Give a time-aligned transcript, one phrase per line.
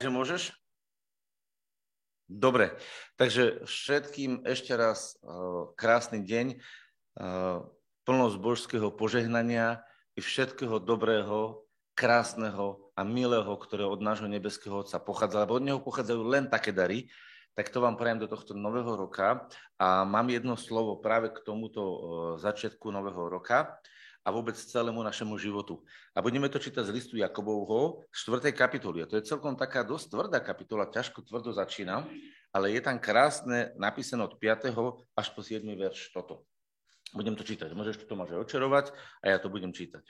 [0.00, 0.42] Že môžeš?
[2.24, 2.72] Dobre,
[3.20, 7.68] takže všetkým ešte raz uh, krásny deň, uh,
[8.08, 9.84] plnosť božského požehnania
[10.16, 15.84] i všetkého dobrého, krásneho a milého, ktoré od nášho nebeského Otca pochádza, lebo od Neho
[15.84, 17.12] pochádzajú len také dary,
[17.52, 21.82] tak to vám prajem do tohto nového roka a mám jedno slovo práve k tomuto
[21.84, 21.96] uh,
[22.40, 23.76] začiatku nového roka
[24.20, 25.80] a vôbec celému našemu životu.
[26.12, 28.52] A budeme to čítať z listu Jakobovho, 4.
[28.52, 29.04] kapitoly.
[29.04, 32.04] A to je celkom taká dosť tvrdá kapitola, ťažko tvrdo začína,
[32.52, 34.76] ale je tam krásne napísané od 5.
[35.16, 35.64] až po 7.
[35.64, 36.44] verš toto.
[37.16, 37.72] Budem to čítať.
[37.72, 38.92] Môžeš to môže očarovať
[39.24, 40.04] a ja to budem čítať.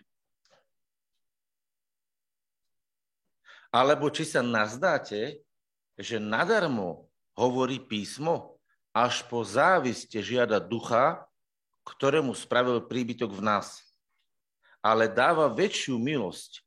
[3.71, 5.47] Alebo či sa nazdáte,
[5.95, 7.07] že nadarmo
[7.39, 8.59] hovorí písmo,
[8.91, 11.23] až po záviste žiada ducha,
[11.87, 13.90] ktorému spravil príbytok v nás
[14.81, 16.65] ale dáva väčšiu milosť.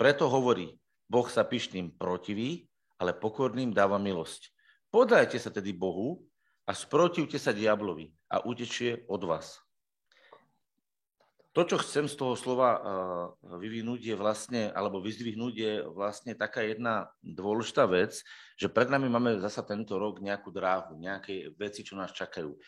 [0.00, 2.68] Preto hovorí, Boh sa pyšným protiví,
[3.00, 4.52] ale pokorným dáva milosť.
[4.92, 6.24] Podajte sa tedy Bohu
[6.66, 9.60] a sprotivte sa diablovi a utečie od vás.
[11.50, 12.78] To, čo chcem z toho slova
[13.42, 18.22] vyvinúť je vlastne, alebo vyzdvihnúť je vlastne taká jedna dôležitá vec,
[18.54, 22.54] že pred nami máme zasa tento rok nejakú dráhu, nejaké veci, čo nás čakajú.
[22.54, 22.58] E,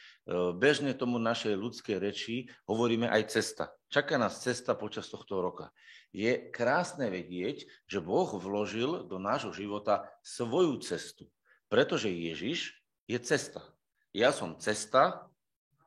[0.58, 3.70] bežne tomu našej ľudskej reči hovoríme aj cesta.
[3.86, 5.70] Čaká nás cesta počas tohto roka.
[6.10, 11.30] Je krásne vedieť, že Boh vložil do nášho života svoju cestu,
[11.70, 12.74] pretože Ježiš
[13.06, 13.62] je cesta.
[14.10, 15.30] Ja som cesta,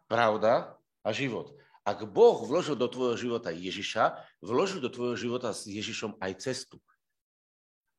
[0.08, 1.65] pravda a život.
[1.86, 6.82] Ak Boh vložil do tvojho života Ježiša, vložil do tvojho života s Ježišom aj cestu.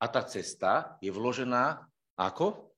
[0.03, 1.87] A tá cesta je vložená
[2.19, 2.75] ako?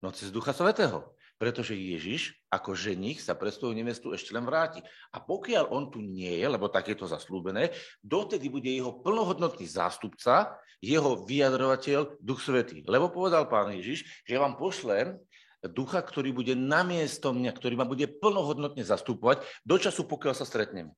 [0.00, 1.12] No cez Ducha Svetého.
[1.34, 4.84] Pretože Ježiš ako ženich sa pre svoju nevestu ešte len vráti.
[5.10, 7.72] A pokiaľ on tu nie je, lebo tak je to zaslúbené,
[8.04, 12.84] dotedy bude jeho plnohodnotný zástupca, jeho vyjadrovateľ Duch Svetý.
[12.84, 15.16] Lebo povedal pán Ježiš, že vám pošlem
[15.68, 20.96] ducha, ktorý bude namiesto mňa, ktorý ma bude plnohodnotne zastupovať do času, pokiaľ sa stretneme.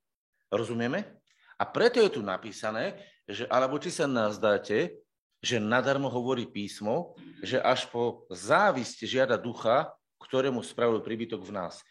[0.52, 1.18] Rozumieme?
[1.58, 5.02] A preto je tu napísané, že alebo či sa nazdáte,
[5.42, 9.90] že nadarmo hovorí písmo, že až po závisť žiada ducha,
[10.22, 11.82] ktorému spravil príbytok v nás.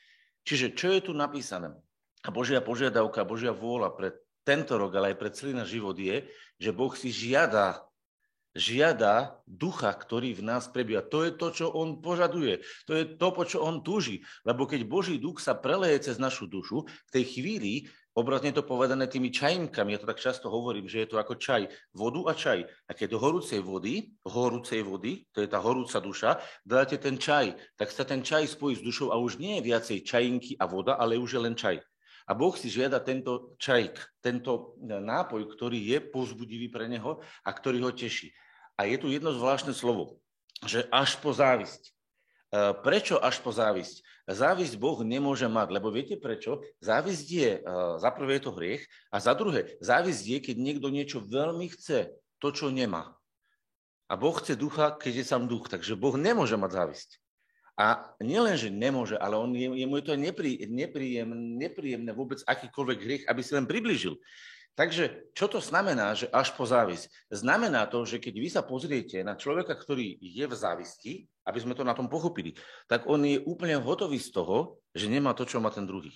[0.48, 1.76] Čiže čo je tu napísané?
[2.24, 4.16] A Božia požiadavka, Božia vôľa pre
[4.48, 6.26] tento rok, ale aj pre celý náš život je,
[6.58, 7.84] že Boh si žiada
[8.56, 11.04] žiada ducha, ktorý v nás prebýva.
[11.08, 12.64] To je to, čo on požaduje.
[12.88, 14.24] To je to, po čo on túži.
[14.44, 17.74] Lebo keď Boží duch sa preleje cez našu dušu, v tej chvíli,
[18.12, 21.72] obrazne to povedané tými čajnkami, ja to tak často hovorím, že je to ako čaj,
[21.96, 22.60] vodu a čaj.
[22.88, 27.56] A keď do horúcej vody, horúcej vody, to je tá horúca duša, dáte ten čaj,
[27.80, 31.00] tak sa ten čaj spojí s dušou a už nie je viacej čajinky a voda,
[31.00, 31.80] ale už je len čaj.
[32.26, 37.86] A Boh si žiada tento čajk, tento nápoj, ktorý je povzbudivý pre neho a ktorý
[37.86, 38.34] ho teší.
[38.78, 40.18] A je tu jedno zvláštne slovo,
[40.66, 41.82] že až po závisť.
[41.86, 41.92] E,
[42.82, 44.02] prečo až po závisť?
[44.26, 46.66] Závisť Boh nemôže mať, lebo viete prečo?
[46.82, 47.62] Závisť je, e,
[48.02, 48.84] za prvé je to hriech,
[49.14, 52.10] a za druhé, závisť je, keď niekto niečo veľmi chce,
[52.42, 53.14] to, čo nemá.
[54.10, 57.21] A Boh chce ducha, keď je sám duch, takže Boh nemôže mať závisť.
[57.80, 62.44] A nielen, že nemôže, ale on, je, je mu je to neprí, nepríjemné, nepríjemné vôbec
[62.44, 64.20] akýkoľvek hriech, aby si len približil.
[64.72, 67.12] Takže čo to znamená, že až po závisť?
[67.28, 71.76] Znamená to, že keď vy sa pozriete na človeka, ktorý je v závisti, aby sme
[71.76, 72.56] to na tom pochopili,
[72.88, 76.16] tak on je úplne hotový z toho, že nemá to, čo má ten druhý.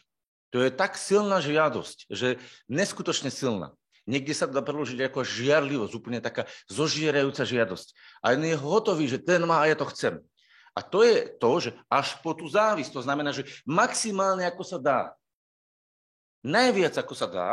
[0.56, 2.40] To je tak silná žiadosť, že
[2.72, 3.76] neskutočne silná.
[4.08, 7.88] Niekde sa dá preložiť ako žiarlivosť, úplne taká zožierajúca žiadosť.
[8.22, 10.22] A on je hotový, že ten má a ja to chcem.
[10.76, 14.76] A to je to, že až po tú závisť, to znamená, že maximálne ako sa
[14.76, 15.00] dá,
[16.44, 17.50] najviac ako sa dá,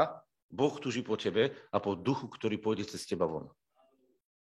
[0.52, 3.48] Boh tuží po tebe a po duchu, ktorý pôjde cez teba von.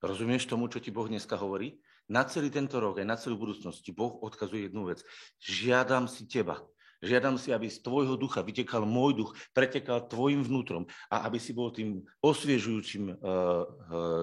[0.01, 1.77] Rozumieš tomu, čo ti Boh dneska hovorí?
[2.09, 5.05] Na celý tento rok, aj na celú budúcnosť ti Boh odkazuje jednu vec.
[5.37, 6.65] Žiadam si teba.
[6.99, 11.53] Žiadam si, aby z tvojho ducha vytekal môj duch, pretekal tvojim vnútrom a aby si
[11.53, 13.63] bol tým osviežujúcim uh, uh,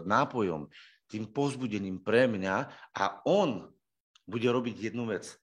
[0.04, 0.68] nápojom,
[1.06, 2.56] tým pozbudením pre mňa
[2.98, 3.70] a on
[4.26, 5.38] bude robiť jednu vec.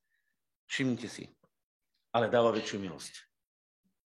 [0.68, 1.32] Všimnite si,
[2.12, 3.34] ale dáva väčšiu milosť.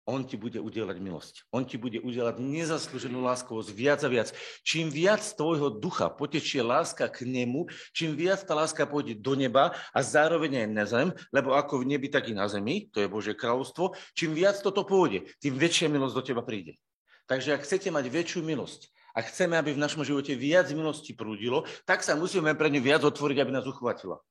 [0.09, 1.35] On ti bude udelať milosť.
[1.53, 4.33] On ti bude udelať nezaslúženú láskovosť viac a viac.
[4.65, 9.77] Čím viac tvojho ducha potečie láska k nemu, čím viac tá láska pôjde do neba
[9.93, 13.07] a zároveň aj na zem, lebo ako v nebi, tak i na zemi, to je
[13.07, 16.81] Božie kráľovstvo, čím viac toto pôjde, tým väčšia milosť do teba príde.
[17.29, 21.67] Takže ak chcete mať väčšiu milosť, a chceme, aby v našom živote viac milosti prúdilo,
[21.83, 24.23] tak sa musíme pre ňu viac otvoriť, aby nás uchvátila.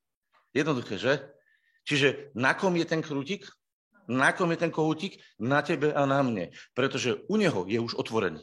[0.50, 1.23] Jednoduché, že?
[1.87, 3.47] Čiže na kom je ten krútik?
[4.11, 5.23] Na kom je ten kohútik?
[5.38, 6.50] Na tebe a na mne.
[6.75, 8.43] Pretože u neho je už otvorený.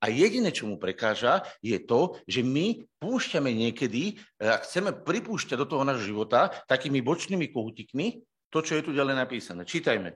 [0.00, 4.94] A A jediné, čo mu prekáža, je to, že my púšťame niekedy, e, ak chceme
[5.02, 8.22] pripúšťať do toho nášho života takými bočnými kohútikmi,
[8.54, 9.66] to, čo je tu ďalej napísané.
[9.66, 10.14] Čítajme.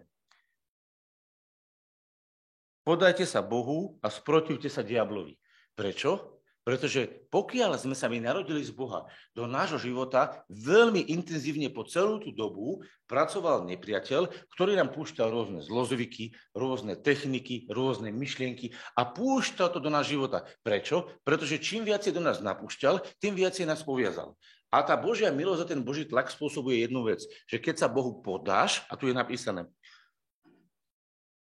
[2.87, 5.35] Podajte sa Bohu a sprotivte sa diablovi.
[5.75, 6.40] Prečo?
[6.71, 9.03] Pretože pokiaľ sme sa my narodili z Boha,
[9.35, 15.67] do nášho života veľmi intenzívne po celú tú dobu pracoval nepriateľ, ktorý nám púšťal rôzne
[15.67, 20.47] zlozvyky, rôzne techniky, rôzne myšlienky a púšťal to do nášho života.
[20.63, 21.11] Prečo?
[21.27, 24.39] Pretože čím viacej do nás napúšťal, tým viacej nás poviazal.
[24.71, 27.19] A tá Božia milosť a ten Boží tlak spôsobuje jednu vec,
[27.51, 29.67] že keď sa Bohu podáš, a tu je napísané,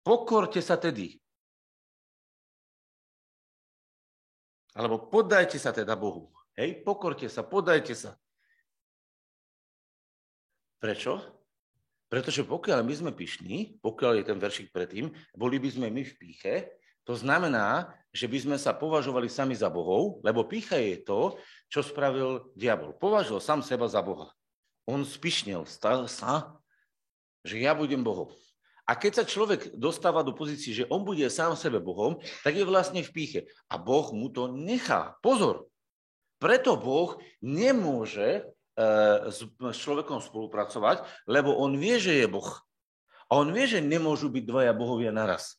[0.06, 1.18] pokorte sa tedy,
[4.76, 6.30] Alebo poddajte sa teda Bohu.
[6.60, 8.12] Hej, pokorte sa, podajte sa.
[10.84, 11.24] Prečo?
[12.12, 16.14] Pretože pokiaľ my sme pyšní, pokiaľ je ten veršik predtým, boli by sme my v
[16.20, 16.56] píche,
[17.06, 21.38] to znamená, že by sme sa považovali sami za Bohov, lebo pícha je to,
[21.70, 22.98] čo spravil diabol.
[22.98, 24.34] Považoval sám seba za Boha.
[24.90, 26.58] On spišnil, stal sa,
[27.46, 28.30] že ja budem Bohom.
[28.86, 32.62] A keď sa človek dostáva do pozície, že on bude sám sebe Bohom, tak je
[32.62, 33.42] vlastne v píche.
[33.66, 35.18] A Boh mu to nechá.
[35.26, 35.66] Pozor.
[36.38, 38.42] Preto Boh nemôže e,
[39.34, 42.62] s človekom spolupracovať, lebo on vie, že je Boh.
[43.26, 45.58] A on vie, že nemôžu byť dvaja bohovia naraz.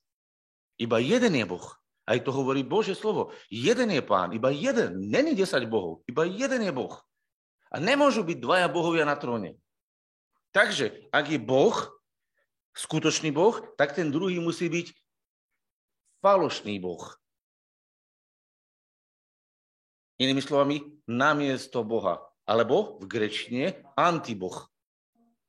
[0.78, 1.66] Iba jeden je Boh.
[2.06, 3.34] Aj to hovorí Bože slovo.
[3.50, 5.02] Jeden je pán, iba jeden.
[5.10, 7.02] Není desať bohov, iba jeden je Boh.
[7.74, 9.58] A nemôžu byť dvaja bohovia na tróne.
[10.54, 11.74] Takže, ak je Boh,
[12.76, 14.92] skutočný Boh, tak ten druhý musí byť
[16.20, 17.02] falošný Boh.
[20.20, 22.20] Inými slovami, namiesto Boha.
[22.46, 24.70] Alebo v grečine antiboh.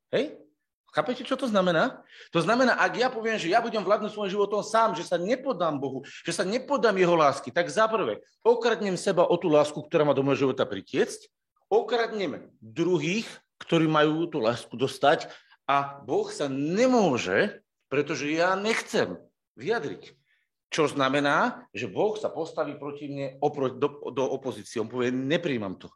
[0.10, 0.48] Hej?
[0.92, 2.02] Chápete, čo to znamená?
[2.34, 5.78] To znamená, ak ja poviem, že ja budem vládnuť svojim životom sám, že sa nepodám
[5.78, 10.18] Bohu, že sa nepodám jeho lásky, tak zaprvé okradnem seba o tú lásku, ktorá má
[10.18, 11.30] do môjho života pritiecť,
[11.70, 13.30] okradnem druhých,
[13.62, 15.30] ktorí majú tú lásku dostať
[15.68, 17.60] a Boh sa nemôže,
[17.92, 19.20] pretože ja nechcem
[19.60, 20.16] vyjadriť.
[20.68, 24.80] Čo znamená, že Boh sa postaví proti mne opro- do, do opozície.
[24.84, 25.88] On povie, nepríjmam to.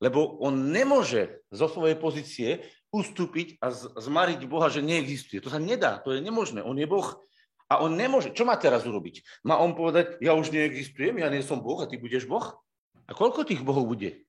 [0.00, 5.44] Lebo on nemôže zo svojej pozície ustúpiť a zmariť Boha, že neexistuje.
[5.44, 6.64] To sa nedá, to je nemožné.
[6.64, 7.20] On je Boh.
[7.68, 8.32] A on nemôže.
[8.32, 9.44] Čo má teraz urobiť?
[9.44, 12.56] Má on povedať, ja už neexistujem, ja nie som Boh a ty budeš Boh?
[13.04, 14.24] A koľko tých Bohov bude?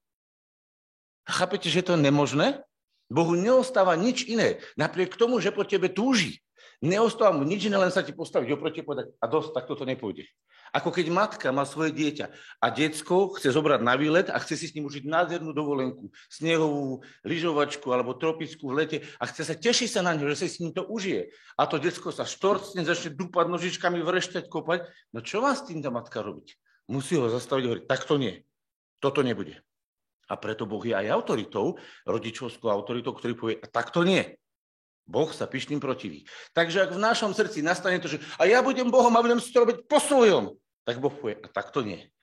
[1.24, 2.68] Chápete, že to je nemožné?
[3.10, 4.62] Bohu neostáva nič iné.
[4.78, 6.40] Napriek tomu, že po tebe túži.
[6.80, 10.32] Neostáva mu nič iné, len sa ti postaviť oproti povedať a dosť, tak toto nepôjde.
[10.72, 12.30] Ako keď matka má svoje dieťa
[12.62, 17.02] a diecko chce zobrať na výlet a chce si s ním užiť nádhernú dovolenku, snehovú
[17.26, 20.62] lyžovačku alebo tropickú v lete a chce sa tešiť sa na ňo, že sa s
[20.62, 21.34] ním to užije.
[21.58, 24.88] A to diecko sa štorcne, začne dúpať nožičkami, vrešťať, kopať.
[25.12, 26.56] No čo má s tým tá matka robiť?
[26.88, 28.46] Musí ho zastaviť a hovoriť, tak to nie.
[29.02, 29.58] Toto nebude.
[30.30, 34.38] A preto Boh je aj autoritou, rodičovskou autoritou, ktorý povie, a tak to nie.
[35.10, 36.30] Boh sa pyšným protiví.
[36.54, 39.50] Takže ak v našom srdci nastane to, že a ja budem Bohom a budem si
[39.50, 40.54] to robiť po svojom,
[40.86, 42.14] tak Boh povie, a tak to nie.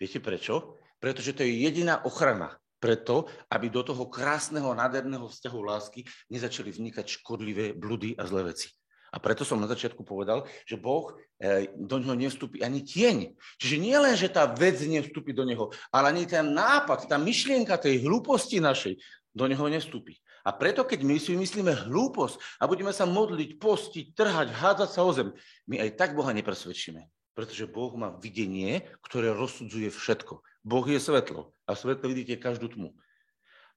[0.00, 0.80] Viete prečo?
[0.96, 2.56] Pretože to je jediná ochrana.
[2.80, 6.00] Preto, aby do toho krásneho, nádherného vzťahu lásky
[6.32, 8.72] nezačali vnikať škodlivé bludy a zlé veci.
[9.10, 13.34] A preto som na začiatku povedal, že Boh e, do neho nevstúpi ani tieň.
[13.58, 17.74] Čiže nie len, že tá vec nevstúpi do neho, ale ani ten nápad, tá myšlienka
[17.74, 19.02] tej hlúposti našej
[19.34, 20.18] do neho nevstúpi.
[20.46, 25.00] A preto, keď my si myslíme hlúposť a budeme sa modliť, postiť, trhať, hádzať sa
[25.04, 25.28] o zem,
[25.68, 27.04] my aj tak Boha nepresvedčíme.
[27.36, 30.40] Pretože Boh má videnie, ktoré rozsudzuje všetko.
[30.64, 32.96] Boh je svetlo a svetlo vidíte každú tmu.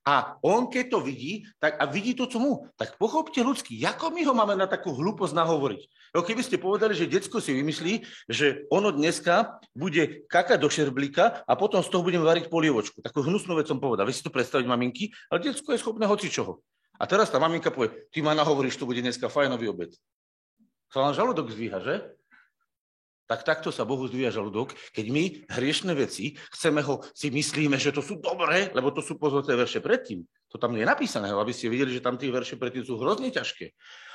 [0.04, 4.12] A on, keď to vidí, tak a vidí to, co mu, tak pochopte ľudský, ako
[4.12, 5.82] my ho máme na takú hlúposť nahovoriť.
[6.12, 11.48] No keby ste povedali, že detsko si vymyslí, že ono dneska bude kakať do šerblíka
[11.48, 13.00] a potom z toho budeme variť polievočku.
[13.00, 14.04] Takú hnusnú vec som povedal.
[14.04, 16.60] Vy si to predstaviť, maminky, ale detsko je schopné hoci čoho.
[17.00, 19.90] A teraz tá maminka povie, ty ma nahovoríš, to bude dneska fajnový obed.
[20.92, 22.14] Sa vám žalúdok zvíha, že?
[23.24, 27.88] Tak takto sa Bohu zdvíja žalúdok, keď my hriešne veci chceme ho, si myslíme, že
[27.88, 30.20] to sú dobré, lebo to sú pozorné verše predtým.
[30.52, 33.32] To tam nie je napísané, aby ste videli, že tam tie verše predtým sú hrozne
[33.32, 33.72] ťažké.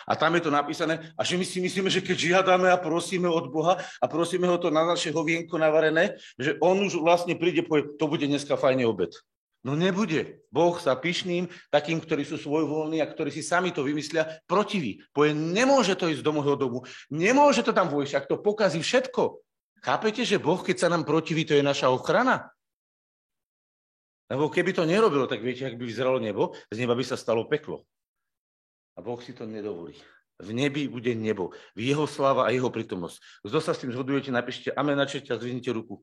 [0.10, 3.30] A tam je to napísané, a že my si myslíme, že keď žiadame a prosíme
[3.30, 7.66] od Boha a prosíme ho to na naše hovienko navarené, že on už vlastne príde
[7.66, 9.13] povie, to bude dneska fajný obed.
[9.60, 10.39] No nebude.
[10.48, 15.04] Boh sa pyšným, takým, ktorí sú svojvoľní a ktorí si sami to vymyslia, protiví.
[15.12, 19.44] Povie, nemôže to ísť do môjho domu, nemôže to tam vojsť, ak to pokazí všetko.
[19.84, 22.51] Chápete, že Boh, keď sa nám protiví, to je naša ochrana?
[24.32, 27.50] Lebo keby to nerobilo, tak viete, ak by vyzeralo nebo, z neba by sa stalo
[27.50, 27.84] peklo.
[28.96, 29.96] A Boh si to nedovolí.
[30.39, 33.44] V nebi bude nebo, v jeho sláva a jeho prítomnosť.
[33.44, 36.00] Kto sa s tým zhodujete, napíšte amen na a zvinite ruku.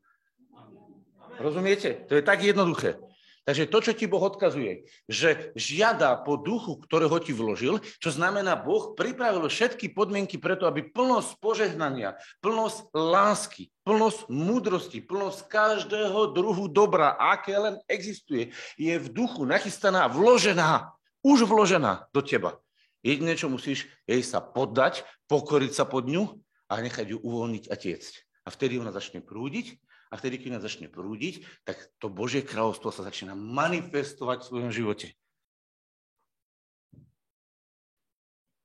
[1.40, 2.04] Rozumiete?
[2.08, 3.00] To je tak jednoduché.
[3.46, 8.58] Takže to, čo ti Boh odkazuje, že žiada po duchu, ktorého ti vložil, čo znamená,
[8.58, 16.66] Boh pripravil všetky podmienky preto, aby plnosť požehnania, plnosť lásky, plnosť múdrosti, plnosť každého druhu
[16.66, 20.90] dobra, aké len existuje, je v duchu nachystaná, vložená,
[21.22, 22.58] už vložená do teba.
[23.06, 27.78] Jediné, čo musíš, je sa poddať, pokoriť sa pod ňu a nechať ju uvoľniť a
[27.78, 28.12] tiecť.
[28.42, 29.78] A vtedy ona začne prúdiť
[30.10, 34.70] a vtedy, keď ona začne prúdiť, tak to Božie kráľovstvo sa začína manifestovať v svojom
[34.72, 35.12] živote.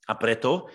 [0.10, 0.68] A preto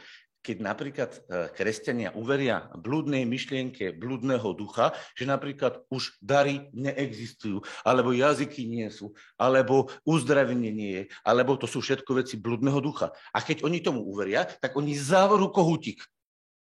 [0.47, 1.19] keď napríklad e,
[1.51, 9.11] kresťania uveria blúdnej myšlienke blúdneho ducha, že napríklad už dary neexistujú, alebo jazyky nie sú,
[9.35, 13.11] alebo uzdravenie nie je, alebo to sú všetko veci blúdneho ducha.
[13.35, 16.07] A keď oni tomu uveria, tak oni závoru kohútik.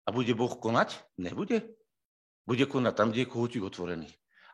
[0.08, 0.96] A bude Boh konať?
[1.20, 1.75] Nebude.
[2.46, 4.06] Bude konať tam, kde je kohútik otvorený.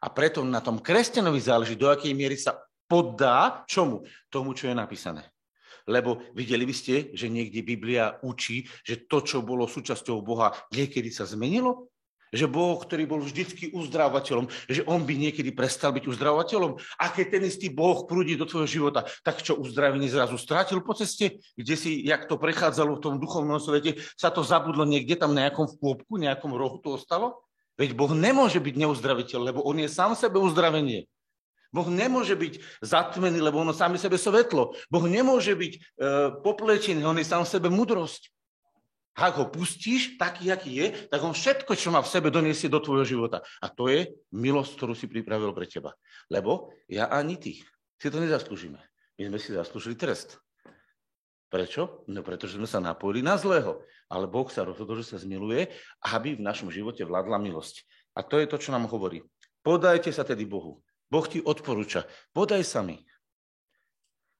[0.03, 2.57] A preto na tom kresťanovi záleží, do akej miery sa
[2.89, 4.03] poddá čomu?
[4.33, 5.29] Tomu, čo je napísané.
[5.87, 11.13] Lebo videli by ste, že niekde Biblia učí, že to, čo bolo súčasťou Boha, niekedy
[11.13, 11.91] sa zmenilo?
[12.33, 16.81] Že Boh, ktorý bol vždycky uzdravovateľom, že on by niekedy prestal byť uzdravovateľom.
[16.97, 20.97] A keď ten istý Boh prúdi do tvojho života, tak čo uzdravenie zrazu strátil po
[20.97, 21.45] ceste?
[21.53, 25.45] Kde si, jak to prechádzalo v tom duchovnom svete, sa to zabudlo niekde tam na
[25.45, 27.45] nejakom kôpku, nejakom rohu to ostalo?
[27.81, 31.09] Veď Boh nemôže byť neuzdraviteľ, lebo on je sám sebe uzdravenie.
[31.73, 34.77] Boh nemôže byť zatmený, lebo ono sám sebe svetlo.
[34.93, 35.81] Boh nemôže byť e,
[36.45, 38.29] poplečený, on je sám sebe mudrosť.
[39.17, 42.81] Ak ho pustíš taký, aký je, tak on všetko, čo má v sebe, doniesie do
[42.81, 43.45] tvojho života.
[43.61, 45.97] A to je milosť, ktorú si pripravil pre teba.
[46.33, 47.61] Lebo ja ani ty
[48.01, 48.81] si to nezaslúžime.
[49.21, 50.42] My sme si zaslúžili trest.
[51.53, 52.09] Prečo?
[52.09, 53.85] No pretože sme sa napojili na zlého.
[54.09, 55.69] Ale Boh sa rozhodol, že sa zmiluje,
[56.09, 57.85] aby v našom živote vládla milosť.
[58.17, 59.21] A to je to, čo nám hovorí.
[59.61, 60.81] Podajte sa tedy Bohu.
[61.13, 63.05] Boh ti odporúča, podaj sa mi.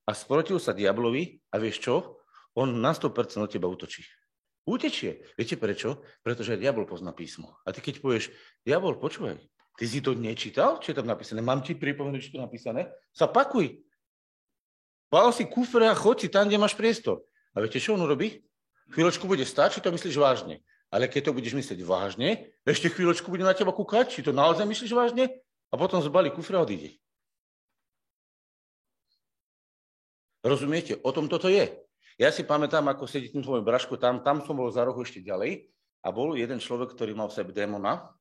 [0.09, 1.95] A sprotil sa diablovi a vieš čo?
[2.57, 4.09] On na 100% od teba útočí.
[4.65, 5.21] Utečie.
[5.37, 6.01] Viete prečo?
[6.25, 7.61] Pretože diabol pozná písmo.
[7.69, 8.33] A ty keď povieš,
[8.65, 9.37] diabol, počúvaj,
[9.77, 11.45] ty si to nečítal, čo je tam napísané?
[11.45, 12.89] Mám ti pripomenúť, čo je napísané?
[13.13, 13.85] Sa pakuj.
[15.13, 17.21] Bal si kufre a choď si tam, kde máš priestor.
[17.53, 18.41] A viete, čo on urobí?
[18.97, 20.65] Chvíľočku bude stať, či to myslíš vážne.
[20.89, 24.65] Ale keď to budeš myslieť vážne, ešte chvíľočku bude na teba kúkať, či to naozaj
[24.65, 25.29] myslíš vážne,
[25.69, 26.97] a potom zbalí kufre a odíde.
[30.45, 30.97] Rozumiete?
[31.05, 31.69] O tom toto je.
[32.21, 35.25] Ja si pamätám, ako sedí tým svojom brašku, tam, tam som bol za rohu ešte
[35.25, 35.69] ďalej
[36.05, 38.13] a bol jeden človek, ktorý mal v sebe démona,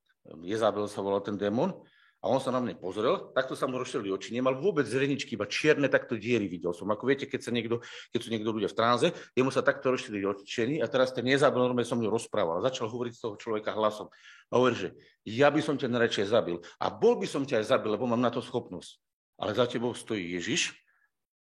[0.45, 1.74] Jezabel sa volal ten démon,
[2.21, 5.49] a on sa na mne pozrel, takto sa mu rozšili oči, nemal vôbec zreničky, iba
[5.49, 6.85] čierne takto diery videl som.
[6.93, 7.81] Ako viete, keď, sa niekto,
[8.13, 11.81] keď sú niekto ľudia v tranze, jemu sa takto rozšili oči a teraz ten normálne
[11.81, 12.61] som mňu rozprával.
[12.61, 14.13] Začal hovoriť z toho človeka hlasom.
[14.53, 14.89] A hovorí, že
[15.25, 16.61] ja by som ťa najradšej zabil.
[16.77, 19.01] A bol by som ťa aj zabil, lebo mám na to schopnosť.
[19.41, 20.77] Ale za tebou stojí Ježiš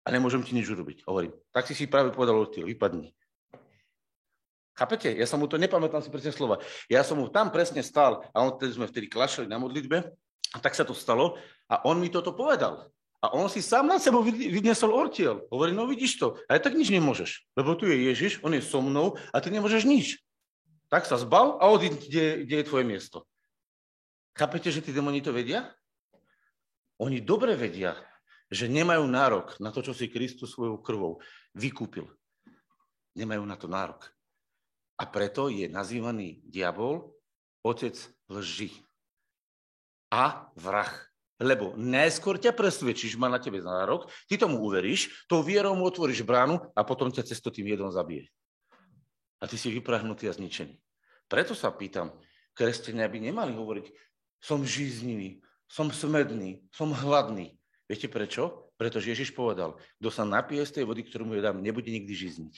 [0.01, 1.05] a nemôžem ti nič urobiť.
[1.05, 3.13] Hovorím, tak si si práve povedal od vypadni.
[4.73, 5.13] Chápete?
[5.13, 6.57] Ja som mu to, nepamätám si presne slova.
[6.89, 10.09] Ja som mu tam presne stál a on, sme vtedy klašali na modlitbe
[10.51, 11.39] a tak sa to stalo
[11.71, 12.91] a on mi toto povedal.
[13.21, 15.45] A on si sám na sebou vyniesol ortiel.
[15.53, 18.81] Hovorí, no vidíš to, aj tak nič nemôžeš, lebo tu je Ježiš, on je so
[18.81, 20.17] mnou a ty nemôžeš nič.
[20.89, 23.23] Tak sa zbal a odíď, kde, kde je tvoje miesto.
[24.33, 25.69] Chápete, že tí demoni to vedia?
[26.97, 27.93] Oni dobre vedia,
[28.49, 31.21] že nemajú nárok na to, čo si Kristus svojou krvou
[31.53, 32.09] vykúpil.
[33.15, 34.09] Nemajú na to nárok.
[34.97, 37.13] A preto je nazývaný diabol
[37.61, 37.95] otec
[38.29, 38.73] lži
[40.11, 40.91] a vrah.
[41.41, 45.89] Lebo najskôr ťa presvedčí, že má na tebe nárok, ty tomu uveríš, tou vierou mu
[45.89, 48.29] otvoríš bránu a potom ťa cesto tým jedom zabije.
[49.41, 50.77] A ty si vyprahnutý a zničený.
[51.25, 52.13] Preto sa pýtam,
[52.53, 53.89] kresťania by nemali hovoriť,
[54.37, 57.57] som žíznivý, som smedný, som hladný.
[57.89, 58.69] Viete prečo?
[58.77, 62.53] Pretože Ježiš povedal, kto sa napije z tej vody, ktorú mu dám, nebude nikdy žizniť.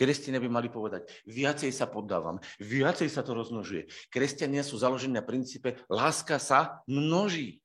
[0.00, 3.84] Kresťania by mali povedať, viacej sa poddávam, viacej sa to rozmnožuje.
[4.08, 7.60] Kresťania sú založení na princípe, láska sa množí.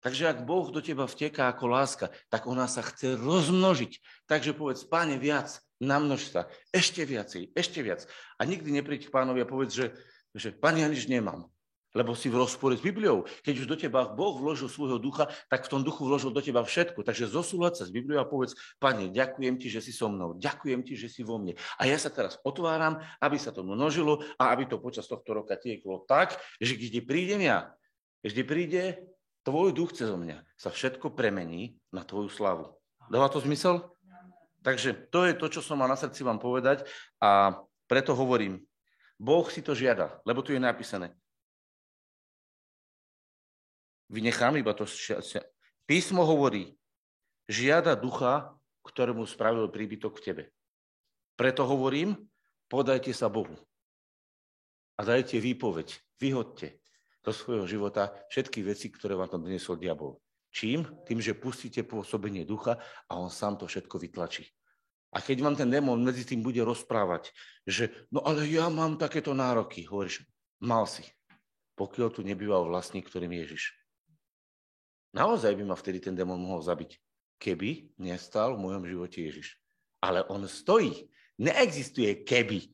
[0.00, 4.24] Takže ak Boh do teba vteká ako láska, tak ona sa chce rozmnožiť.
[4.24, 5.52] Takže povedz, páne, viac,
[5.84, 8.08] namnož sa, ešte viacej, ešte viac.
[8.40, 9.86] A nikdy nepríď k pánovi a povedz, že,
[10.32, 11.51] že páne, ja nič nemám
[11.92, 13.28] lebo si v rozpore s Bibliou.
[13.44, 16.64] Keď už do teba Boh vložil svojho ducha, tak v tom duchu vložil do teba
[16.64, 17.04] všetko.
[17.04, 20.80] Takže zosúľať sa s Bibliou a povedz, Pane, ďakujem ti, že si so mnou, ďakujem
[20.84, 21.56] ti, že si vo mne.
[21.76, 25.54] A ja sa teraz otváram, aby sa to množilo a aby to počas tohto roka
[25.60, 27.72] tieklo tak, že kde prídem ja,
[28.24, 28.82] kde príde
[29.44, 32.72] tvoj duch cez mňa, sa všetko premení na tvoju slavu.
[33.10, 33.92] Dáva to zmysel?
[34.62, 36.86] Takže to je to, čo som mal na srdci vám povedať
[37.18, 37.58] a
[37.90, 38.62] preto hovorím,
[39.18, 41.14] Boh si to žiada, lebo tu je napísané.
[44.12, 44.84] Vynechám iba to.
[45.88, 46.76] Písmo hovorí,
[47.48, 48.52] žiada ducha,
[48.84, 50.44] ktorému spravil príbytok v tebe.
[51.32, 52.20] Preto hovorím,
[52.68, 53.56] podajte sa Bohu
[54.98, 56.76] a dajte výpoveď, vyhodte
[57.24, 60.20] do svojho života všetky veci, ktoré vám tam doniesol diabol.
[60.52, 60.84] Čím?
[61.08, 62.76] Tým, že pustíte pôsobenie ducha
[63.08, 64.44] a on sám to všetko vytlačí.
[65.12, 67.32] A keď vám ten démon medzi tým bude rozprávať,
[67.64, 70.24] že no ale ja mám takéto nároky, hovoríš,
[70.60, 71.04] mal si,
[71.80, 73.81] pokiaľ tu nebýval vlastník, ktorým Ježiš.
[75.12, 76.96] Naozaj by ma vtedy ten démon mohol zabiť,
[77.36, 79.60] keby nestal v mojom živote Ježiš.
[80.00, 81.08] Ale on stojí.
[81.36, 82.68] Neexistuje keby.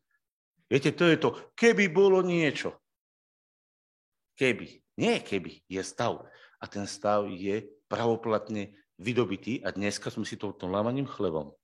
[0.71, 2.79] Viete, to je to, keby bolo niečo.
[4.39, 4.83] Keby.
[4.99, 6.27] Nie keby, je stav.
[6.59, 11.55] A ten stav je pravoplatne vydobitý a dneska sme si to tom lámaním chlebom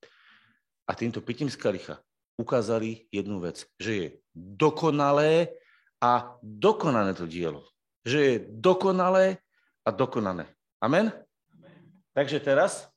[0.85, 2.01] a týmto pitím z kalicha
[2.37, 5.55] ukázali jednu vec, že je dokonalé
[6.03, 7.65] a dokonané to dielo.
[8.05, 9.39] Že je dokonalé
[9.87, 10.51] a dokonané.
[10.85, 11.09] Amen?
[11.09, 11.81] Amen.
[12.13, 12.93] Takže teraz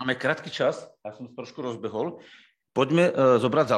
[0.00, 2.24] máme krátky čas, ja som trošku rozbehol.
[2.72, 3.76] Poďme uh, zobrať za